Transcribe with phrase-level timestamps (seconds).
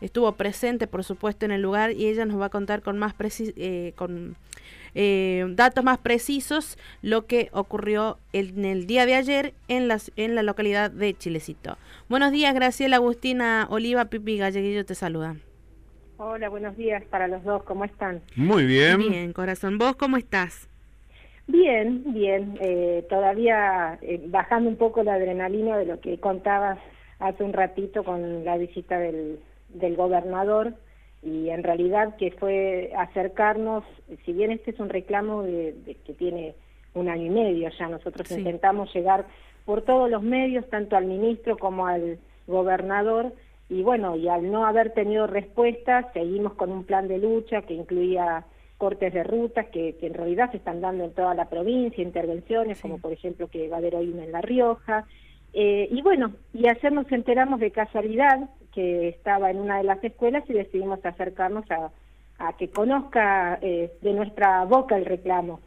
[0.00, 3.14] estuvo presente, por supuesto, en el lugar y ella nos va a contar con más
[3.56, 4.36] eh, con
[4.94, 10.34] eh, datos más precisos lo que ocurrió en el día de ayer en, las, en
[10.34, 11.76] la localidad de Chilecito.
[12.08, 15.36] Buenos días, Graciela Agustina Oliva, Pipi Galleguillo te saluda.
[16.16, 18.22] Hola, buenos días para los dos, ¿cómo están?
[18.34, 18.98] Muy bien.
[18.98, 19.78] Bien, corazón.
[19.78, 20.68] ¿Vos cómo estás?
[21.46, 22.58] Bien, bien.
[22.60, 26.78] Eh, todavía eh, bajando un poco la adrenalina de lo que contabas
[27.20, 29.38] hace un ratito con la visita del,
[29.68, 30.74] del gobernador
[31.22, 33.84] y en realidad que fue acercarnos,
[34.24, 36.54] si bien este es un reclamo de, que tiene
[36.94, 39.26] un año y medio ya, nosotros intentamos llegar
[39.64, 43.34] por todos los medios, tanto al ministro como al gobernador,
[43.68, 47.74] y bueno, y al no haber tenido respuesta, seguimos con un plan de lucha que
[47.74, 48.44] incluía
[48.78, 52.98] cortes de rutas que, en realidad se están dando en toda la provincia, intervenciones como
[52.98, 55.04] por ejemplo que va a haber hoy una en La Rioja.
[55.54, 60.02] Eh, y bueno, y ayer nos enteramos de casualidad que estaba en una de las
[60.04, 61.90] escuelas y decidimos acercarnos a,
[62.56, 65.60] que conozca eh, de nuestra boca el reclamo.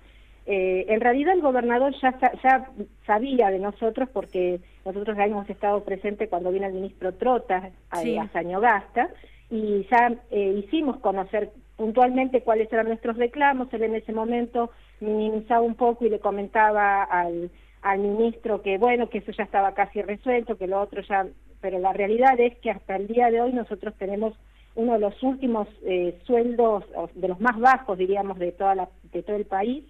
[0.46, 2.70] Eh, en realidad el gobernador ya, ya
[3.06, 7.98] sabía de nosotros porque nosotros ya hemos estado presentes cuando vino el ministro Trota a,
[7.98, 8.18] sí.
[8.34, 9.10] Sañogasta
[9.50, 13.72] y ya eh, hicimos conocer puntualmente cuáles eran nuestros reclamos.
[13.74, 17.52] Él en ese momento minimizaba un poco y le comentaba al,
[17.82, 21.28] al ministro que bueno, que eso ya estaba casi resuelto, que lo otro ya...
[21.62, 24.34] Pero la realidad es que hasta el día de hoy nosotros tenemos
[24.74, 29.22] uno de los últimos eh, sueldos, de los más bajos, diríamos, de, toda la, de
[29.22, 29.84] todo el país,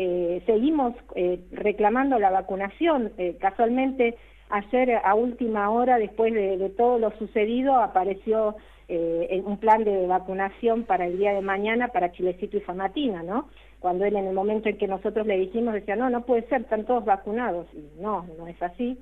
[0.00, 3.10] eh, seguimos eh, reclamando la vacunación.
[3.18, 4.16] Eh, casualmente,
[4.48, 8.54] ayer a última hora, después de, todo lo sucedido, apareció
[8.88, 13.48] un plan de vacunación para el día de mañana para Chilecito y Famatina, ¿no?
[13.80, 16.62] Cuando él en el momento en que nosotros le dijimos decía, no, no puede ser,
[16.62, 17.66] están todos vacunados.
[17.74, 18.98] Y no, no es así.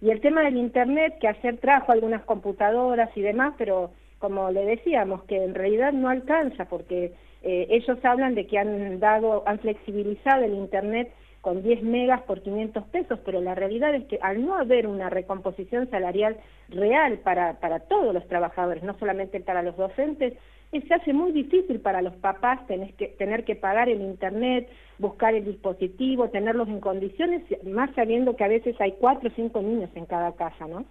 [0.00, 4.64] Y el tema del Internet, que ayer trajo algunas computadoras y demás, pero como le
[4.64, 7.12] decíamos, que en realidad no alcanza porque
[7.42, 11.12] eh, ellos hablan de que han dado, han flexibilizado el Internet
[11.46, 15.10] con 10 megas por 500 pesos, pero la realidad es que al no haber una
[15.10, 16.36] recomposición salarial
[16.70, 20.32] real para, para todos los trabajadores, no solamente para los docentes,
[20.72, 24.68] se hace muy difícil para los papás tener que, tener que pagar el Internet,
[24.98, 29.62] buscar el dispositivo, tenerlos en condiciones, más sabiendo que a veces hay cuatro o cinco
[29.62, 30.84] niños en cada casa, ¿no?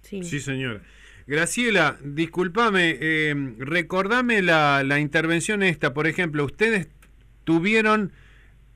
[0.00, 0.80] Sí, sí señor.
[1.28, 6.88] Graciela, discúlpame, eh, recordame la, la intervención esta, por ejemplo, ¿ustedes
[7.44, 8.10] tuvieron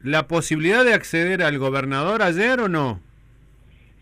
[0.05, 3.01] la posibilidad de acceder al gobernador ayer o no?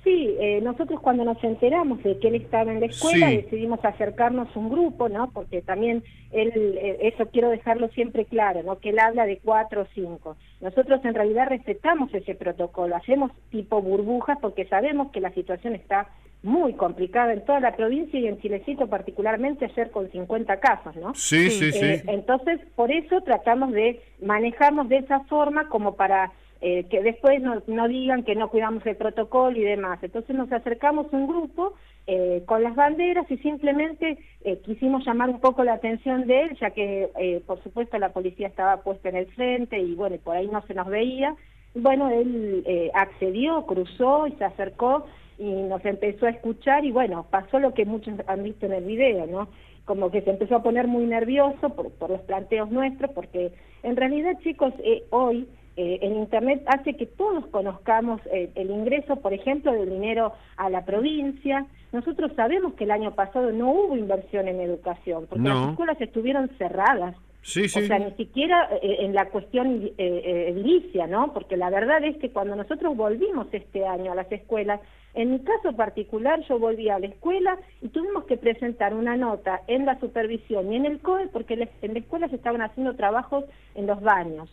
[0.04, 4.48] Sí, eh, nosotros cuando nos enteramos de que él estaba en la escuela decidimos acercarnos
[4.54, 5.30] a un grupo, ¿no?
[5.30, 6.02] Porque también
[6.32, 8.80] él, eh, eso quiero dejarlo siempre claro, ¿no?
[8.80, 10.36] Que él habla de cuatro o cinco.
[10.60, 16.08] Nosotros en realidad respetamos ese protocolo, hacemos tipo burbujas porque sabemos que la situación está
[16.42, 21.14] muy complicada en toda la provincia y en Chilecito particularmente ayer con 50 casos, ¿no?
[21.14, 21.84] Sí, sí, sí.
[21.84, 26.32] Eh, entonces, por eso tratamos de manejarnos de esa forma como para
[26.64, 29.98] eh, que después no, no, digan que no cuidamos el protocolo y demás.
[30.00, 31.74] Entonces nos acercamos un grupo
[32.06, 36.58] eh, con las banderas y simplemente eh, quisimos llamar un poco la atención de él,
[36.60, 40.46] ya que por supuesto la policía estaba puesta en el frente y bueno, por ahí
[40.46, 41.34] no se nos veía.
[41.74, 42.64] Bueno, él
[42.94, 45.04] accedió, cruzó y se acercó
[45.38, 48.84] y nos empezó a escuchar y bueno, pasó lo que muchos han visto en el
[48.84, 49.48] video, ¿no?
[49.84, 53.96] Como que se empezó a poner muy nervioso por, por los planteos nuestros, porque en
[53.96, 54.72] realidad chicos,
[55.10, 60.34] hoy eh, el Internet hace que todos conozcamos eh, el ingreso, por ejemplo, del dinero
[60.56, 61.66] a la provincia.
[61.92, 66.50] Nosotros sabemos que el año pasado no hubo inversión en educación, porque las escuelas estuvieron
[66.58, 67.16] cerradas.
[67.42, 67.82] Sí, sí.
[67.82, 71.32] O sea, ni siquiera eh, en la cuestión edilicia, ¿no?
[71.32, 74.80] Porque la verdad es que cuando nosotros volvimos este año a las escuelas,
[75.14, 79.60] en mi caso particular yo volví a la escuela y tuvimos que presentar una nota
[79.66, 83.44] en la supervisión y en el COE porque en la escuela se estaban haciendo trabajos
[83.74, 84.48] en los baños.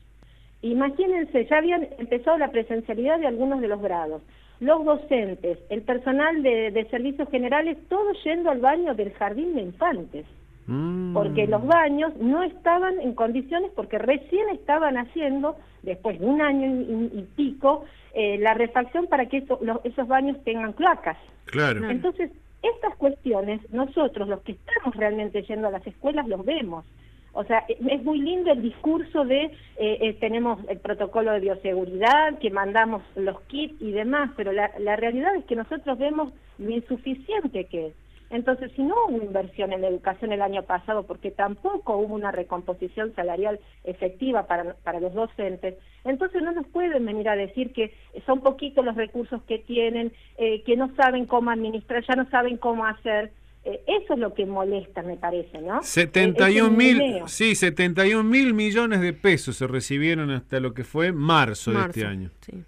[0.61, 4.21] Imagínense, ya habían empezado la presencialidad de algunos de los grados.
[4.59, 10.25] Los docentes, el personal de, servicios generales, todos yendo al baño del jardín de infantes.
[10.69, 11.13] Mm.
[11.13, 16.68] Porque los baños no estaban en condiciones, porque recién estaban haciendo, después de un año
[17.12, 19.38] y, pico, eh, la refacción para que
[19.83, 21.18] esos baños tengan cloacas.
[21.45, 21.89] Claro.
[21.89, 22.30] Entonces,
[22.62, 26.86] estas cuestiones, nosotros, los que estamos realmente yendo a las escuelas, los vemos.
[27.33, 32.38] O sea, es muy lindo el discurso de eh, eh, tenemos el protocolo de bioseguridad,
[32.38, 36.69] que mandamos los kits y demás, pero la, la realidad es que nosotros vemos lo
[36.69, 37.94] insuficiente que es.
[38.29, 43.13] Entonces, si no hubo inversión en educación el año pasado, porque tampoco hubo una recomposición
[43.15, 47.93] salarial efectiva para, para los docentes, entonces no nos pueden venir a decir que
[48.25, 52.57] son poquitos los recursos que tienen, eh, que no saben cómo administrar, ya no saben
[52.57, 53.31] cómo hacer.
[53.65, 55.83] Eh, eso es lo que molesta, me parece, ¿no?
[55.83, 61.71] 71 mil, sí, 71 mil millones de pesos se recibieron hasta lo que fue marzo,
[61.71, 62.29] de este año.
[62.41, 62.63] Sí.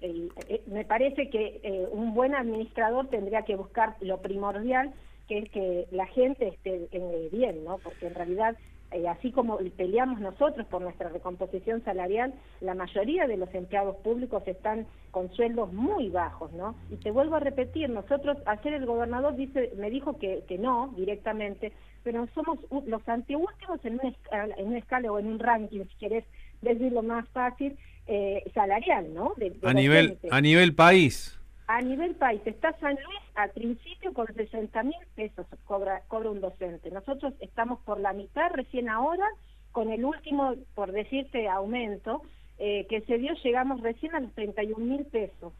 [0.00, 0.28] Eh,
[0.66, 4.92] me parece que eh, un buen administrador tendría que buscar lo primordial,
[5.28, 6.88] que es que la gente esté
[7.32, 7.78] bien, ¿no?
[7.78, 8.56] Porque en realidad
[8.92, 14.44] eh, así como peleamos nosotros por nuestra recomposición salarial, la mayoría de los empleados públicos
[14.46, 16.76] están con sueldos muy bajos, ¿no?
[16.90, 20.94] Y te vuelvo a repetir, nosotros, ayer el gobernador dice, me dijo que, que no
[20.96, 21.72] directamente,
[22.04, 25.96] pero somos los anteúltimos en una, escala, en una escala o en un ranking, si
[25.98, 26.24] querés
[26.62, 27.76] decirlo más fácil,
[28.06, 29.34] eh, salarial, ¿no?
[29.62, 31.38] a, nivel, a nivel país.
[31.66, 36.40] A nivel país, está San Luis al principio con 60 mil pesos cobra, cobra un
[36.40, 36.90] docente.
[36.90, 39.26] Nosotros estamos por la mitad recién ahora,
[39.72, 42.22] con el último, por decirte, aumento
[42.58, 45.52] eh, que se dio, llegamos recién a los 31 mil pesos.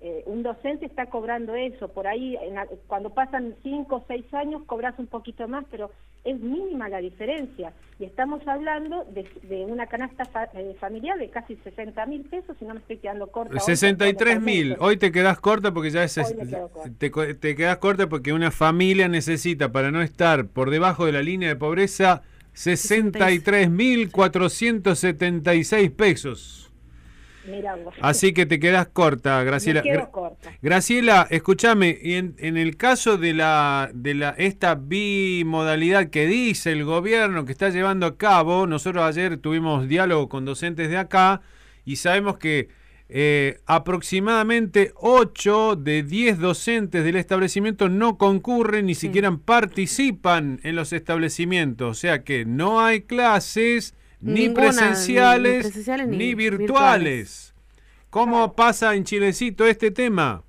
[0.00, 2.36] Eh, un docente está cobrando eso, por ahí
[2.86, 5.90] cuando pasan 5 o 6 años cobras un poquito más, pero
[6.26, 7.72] es mínima la diferencia.
[7.98, 10.24] Y estamos hablando de, una canasta
[10.54, 13.58] eh, familiar de casi 60 mil pesos, si no me estoy quedando corta.
[13.58, 16.20] 63 mil, hoy te quedas corta porque ya es...
[16.98, 21.22] Te, te quedas corta porque una familia necesita, para no estar por debajo de la
[21.22, 24.10] línea de pobreza, 63 mil
[27.46, 27.94] 476 pesos.
[28.00, 29.82] Así que te quedas corta, Graciela.
[30.62, 36.84] Graciela, escúchame, y en, el caso de la de la esta bimodalidad que dice el
[36.84, 41.42] gobierno que está llevando a cabo, nosotros ayer tuvimos diálogo con docentes de acá
[41.84, 42.68] y sabemos que
[43.08, 50.92] eh, aproximadamente 8 de 10 docentes del establecimiento no concurren ni siquiera participan en los
[50.92, 53.94] establecimientos, o sea que no hay clases
[54.26, 57.54] ni, presenciales, ni, virtuales.
[58.10, 60.42] ¿Cómo pasa en Chilecito este tema?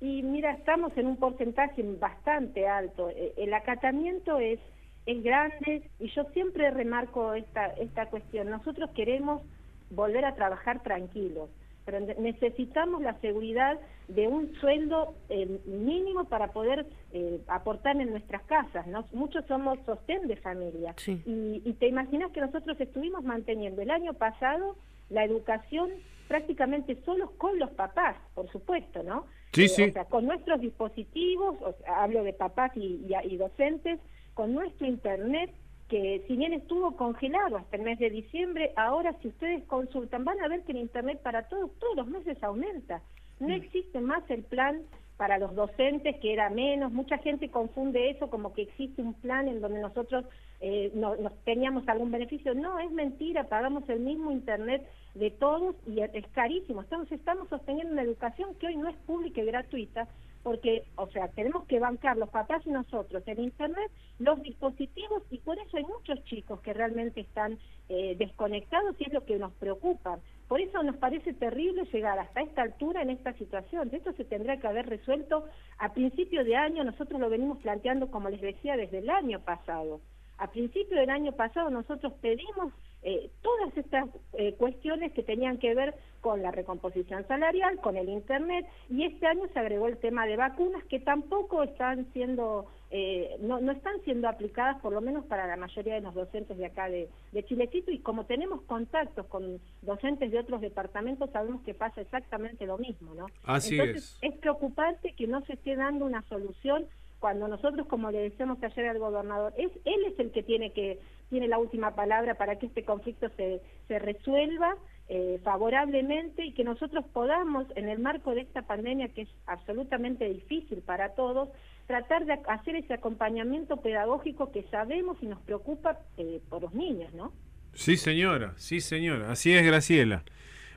[0.00, 3.10] Y mira, estamos en un porcentaje bastante alto.
[3.10, 4.58] E, el acatamiento es,
[5.06, 8.50] es grande y yo siempre remarco esta, esta cuestión.
[8.50, 9.42] Nosotros queremos
[9.90, 11.50] volver a trabajar tranquilos
[11.84, 18.42] pero necesitamos la seguridad de un sueldo eh, mínimo para poder eh, aportar en nuestras
[18.42, 18.86] casas.
[18.86, 19.06] ¿no?
[19.12, 20.94] Muchos somos sostén de familia.
[21.06, 24.76] Y, y, te imaginas que nosotros estuvimos manteniendo el año pasado
[25.10, 25.90] la educación
[26.28, 29.26] prácticamente solos con los papás, por supuesto, ¿no?
[29.52, 29.82] Sí, eh, sí.
[29.82, 31.56] O sea, con nuestros dispositivos,
[31.86, 34.00] hablo de papás y, y docentes,
[34.34, 35.50] con nuestro internet
[35.92, 40.40] que si bien estuvo congelado hasta el mes de diciembre, ahora si ustedes consultan van
[40.40, 43.02] a ver que el Internet para todos, todos los meses aumenta.
[43.38, 43.60] No mm.
[43.60, 44.80] existe más el plan
[45.18, 46.92] para los docentes, que era menos.
[46.92, 50.24] Mucha gente confunde eso como que existe un plan en donde nosotros
[50.60, 52.54] eh, no, nos teníamos algún beneficio.
[52.54, 56.80] No, es mentira, pagamos el mismo Internet de todos y es carísimo.
[56.80, 60.08] Entonces estamos sosteniendo una educación que hoy no es pública y gratuita,
[60.42, 65.38] porque, o sea, tenemos que bancar los papás y nosotros en Internet los dispositivos y
[65.38, 67.58] por eso hay muchos chicos que realmente están
[67.88, 70.18] eh, desconectados y es lo que nos preocupa.
[70.48, 73.90] Por eso nos parece terrible llegar hasta esta altura en esta situación.
[73.92, 75.44] Esto se tendrá que haber resuelto
[75.78, 80.00] a principio de año, nosotros lo venimos planteando, como les decía, desde el año pasado.
[80.38, 82.72] A principio del año pasado nosotros pedimos
[83.02, 88.08] eh, todas estas eh, cuestiones que tenían que ver con la recomposición salarial, con el
[88.08, 93.36] Internet, y este año se agregó el tema de vacunas que tampoco están siendo, eh,
[93.40, 96.66] no, no, están siendo aplicadas, por lo menos para la mayoría de los docentes de
[96.66, 101.74] acá de, de Chilecito, y como tenemos contactos con docentes de otros departamentos, sabemos que
[101.74, 103.26] pasa exactamente lo mismo, ¿no?
[103.44, 104.32] Así Entonces, es.
[104.32, 106.86] es preocupante que no se esté dando una solución
[107.18, 110.98] cuando nosotros, como le decíamos ayer al gobernador, es él es el que tiene que
[111.30, 114.76] tiene la última palabra para que este conflicto se, se resuelva
[115.14, 120.26] eh, favorablemente y que nosotros podamos, en el marco de esta pandemia que es absolutamente
[120.26, 121.50] difícil para todos,
[121.86, 127.12] tratar de hacer ese acompañamiento pedagógico que sabemos y nos preocupa eh, por los niños,
[127.12, 127.30] ¿no?
[127.74, 129.30] Sí, señora, sí, señora.
[129.30, 130.24] Así es, Graciela.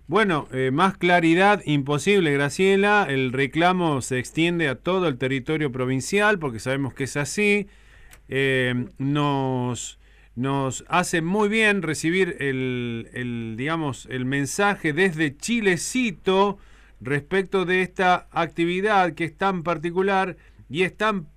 [0.06, 3.08] Bueno, eh, más claridad imposible, Graciela.
[3.08, 7.70] El reclamo se extiende a todo el territorio provincial porque sabemos que es así.
[8.98, 9.98] Nos,
[10.36, 16.58] nos hace muy bien recibir el, el, digamos, el mensaje desde Chilecito
[17.00, 20.38] respecto de esta actividad que es tan particular
[20.70, 21.28] y es tan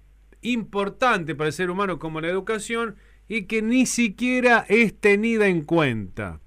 [0.42, 2.96] importante para el ser humano como la educación
[3.28, 6.40] y que ni siquiera es tenida en cuenta.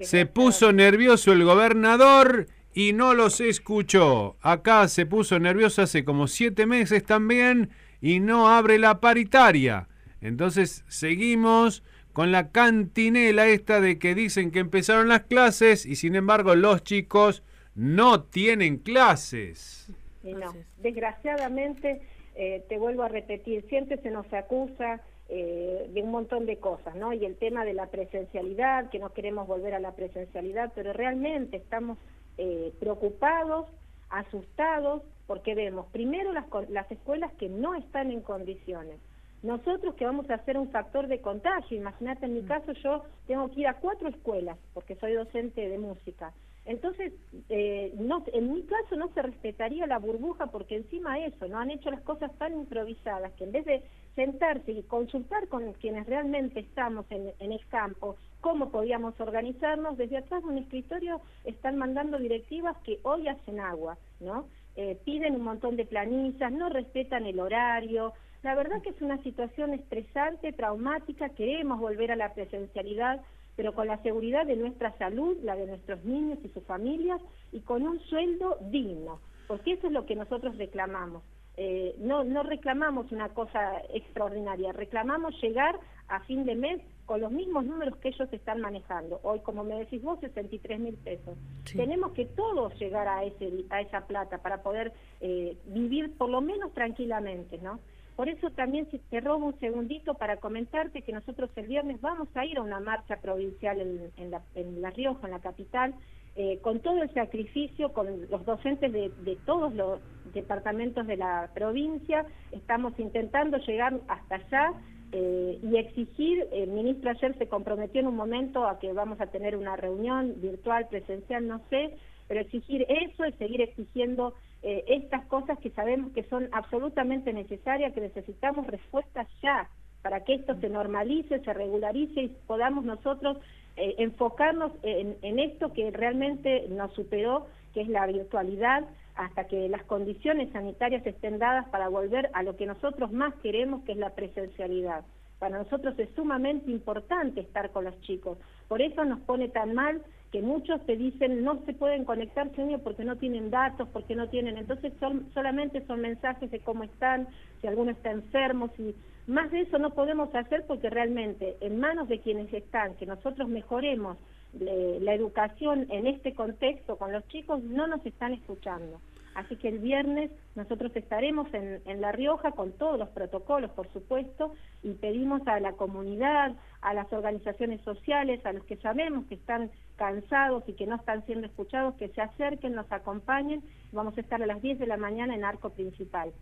[0.00, 4.36] Se puso nervioso el gobernador y no los escuchó.
[4.40, 9.88] Acá se puso nervioso hace como siete meses también y no abre la paritaria.
[10.20, 16.16] Entonces seguimos con la cantinela esta de que dicen que empezaron las clases y sin
[16.16, 17.42] embargo los chicos
[17.74, 19.90] no tienen clases.
[20.22, 22.02] no, desgraciadamente
[22.34, 26.96] eh, te vuelvo a repetir, siempre se nos acusa eh, de un montón de cosas,
[26.96, 27.12] ¿no?
[27.12, 31.56] Y el tema de la presencialidad, que no queremos volver a la presencialidad, pero realmente
[31.56, 31.98] estamos
[32.38, 33.66] eh, preocupados,
[34.08, 38.98] asustados, porque vemos primero las, las escuelas que no están en condiciones.
[39.42, 43.50] Nosotros que vamos a ser un factor de contagio, imagínate en mi caso yo tengo
[43.50, 46.32] que ir a cuatro escuelas, porque soy docente de música.
[46.66, 47.12] Entonces,
[47.48, 51.70] eh, no, en mi caso no se respetaría la burbuja porque encima eso, no han
[51.70, 53.82] hecho las cosas tan improvisadas que en vez de
[54.14, 60.42] sentarse y consultar con quienes realmente estamos en, el campo cómo podíamos organizarnos, desde atrás
[60.42, 64.46] de un escritorio están mandando directivas que hoy hacen agua, ¿no?
[64.76, 68.12] Eh, piden un montón de planillas, no respetan el horario.
[68.42, 73.20] La verdad que es una situación estresante, traumática, queremos volver a la presencialidad,
[73.54, 77.20] pero con la seguridad de nuestra salud, la de nuestros niños y sus familias,
[77.52, 81.22] y con un sueldo digno, porque eso es lo que nosotros reclamamos.
[81.56, 85.78] Eh, no, no reclamamos una cosa extraordinaria, reclamamos llegar
[86.08, 89.20] a fin de mes con los mismos números que ellos están manejando.
[89.24, 91.36] Hoy, como me decís vos, 63 mil pesos.
[91.74, 96.40] Tenemos que todos llegar a, ese, a esa plata para poder eh, vivir por lo
[96.40, 97.80] menos tranquilamente, ¿no?
[98.20, 102.28] Por eso también si te robo un segundito para comentarte que nosotros el viernes vamos
[102.34, 105.94] a ir a una marcha provincial en, en, la, en la Rioja, en la capital,
[106.36, 110.00] eh, con todo el sacrificio, con los docentes de, todos los
[110.34, 114.74] departamentos de la provincia, estamos intentando llegar hasta allá
[115.12, 119.28] eh, y exigir, el ministro ayer se comprometió en un momento a que vamos a
[119.28, 121.96] tener una reunión virtual, presencial, no sé,
[122.28, 127.92] pero exigir eso y seguir exigiendo eh, estas cosas que sabemos que son absolutamente necesarias,
[127.92, 129.68] que necesitamos respuestas ya
[130.02, 133.38] para que esto se normalice, se regularice y podamos nosotros
[133.76, 139.82] eh, enfocarnos en, esto que realmente nos superó, que es la virtualidad, hasta que las
[139.84, 144.10] condiciones sanitarias estén dadas para volver a lo que nosotros más queremos, que es la
[144.10, 145.04] presencialidad.
[145.38, 148.38] Para nosotros es sumamente importante estar con los chicos.
[148.68, 152.82] Por eso nos pone tan mal que muchos te dicen no se pueden conectar, señor,
[152.82, 154.58] porque no tienen datos, porque no tienen.
[154.58, 157.28] Entonces son, solamente son mensajes de cómo están,
[157.60, 158.94] si alguno está enfermo, si
[159.26, 163.48] más de eso no podemos hacer porque realmente en manos de quienes están, que nosotros
[163.48, 164.16] mejoremos
[164.52, 169.00] la educación en este contexto con los chicos, no nos están escuchando.
[169.34, 173.88] Así que el viernes nosotros estaremos en, en, La Rioja con todos los protocolos, por
[173.92, 179.34] supuesto, y pedimos a la comunidad, a las organizaciones sociales, a los que sabemos que
[179.34, 183.62] están cansados y que no están siendo escuchados, que se acerquen, nos acompañen.
[183.92, 186.32] Vamos a estar a las 10 de la mañana en Arco Principal.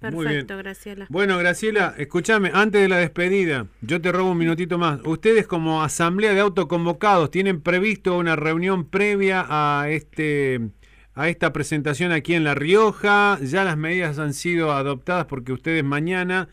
[0.00, 1.06] Perfecto, Graciela.
[1.10, 5.00] Bueno, Graciela, escúchame, antes de la despedida, yo te robo un minutito más.
[5.04, 10.70] Ustedes como asamblea de autoconvocados tienen previsto una reunión previa a este
[11.14, 13.40] a esta presentación aquí en La Rioja.
[13.42, 16.48] Ya las medidas han sido adoptadas porque ustedes mañana,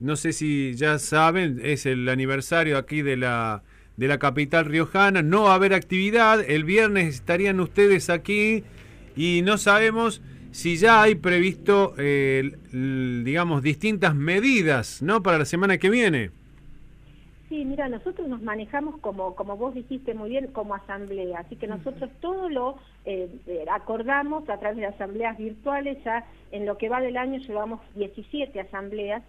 [0.00, 3.62] no sé si ya saben, es el aniversario aquí de la
[3.96, 5.22] de la capital riojana.
[5.22, 6.40] No va a haber actividad.
[6.40, 8.64] El viernes estarían ustedes aquí
[9.16, 15.22] y no sabemos si ya hay previsto, eh, digamos, distintas medidas, ¿no?
[15.22, 16.30] Para la semana que viene.
[17.48, 21.66] Sí, mira, nosotros nos manejamos como, como vos dijiste muy bien, como asamblea, así que
[21.66, 26.88] nosotros todo lo eh, eh, acordamos a través de asambleas virtuales, ya en lo que
[26.88, 29.22] va del año llevamos 17 asambleas,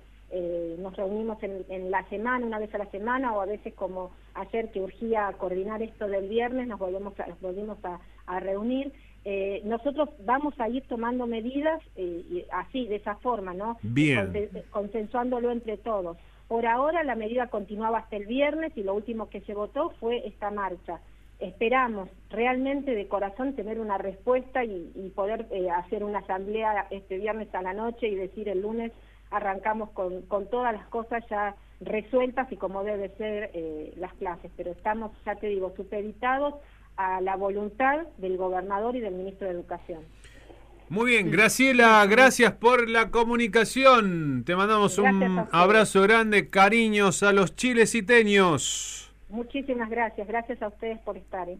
[0.80, 4.72] nos reunimos en, la semana, una vez a la semana, o a veces como ayer
[4.72, 7.78] que urgía coordinar esto del viernes, nos volvemos a, nos volvimos
[8.26, 8.92] a reunir,
[9.28, 13.78] eh, nosotros vamos a ir tomando medidas eh, así, de esa forma, ¿no?
[13.82, 14.32] Bien.
[14.70, 16.16] consensuándolo entre todos.
[16.48, 20.28] Por ahora la medida continuaba hasta el viernes y lo último que se votó fue
[20.28, 21.00] esta marcha.
[21.40, 27.54] Esperamos realmente de corazón tener una respuesta y, poder eh, hacer una asamblea este viernes
[27.56, 28.92] a la noche y decir el lunes
[29.36, 33.52] arrancamos con, con todas las cosas ya resueltas y como debe ser
[33.98, 34.52] las clases.
[34.56, 36.56] Pero estamos, ya te digo, supeditados
[36.98, 40.00] a la voluntad del gobernador y del ministro de Educación.
[40.88, 44.44] Muy bien, Graciela, gracias por la comunicación.
[44.46, 49.12] Te mandamos un abrazo grande, cariños a los chileciteños.
[49.30, 51.50] Muchísimas gracias, gracias a ustedes por estar.
[51.50, 51.58] ¿eh?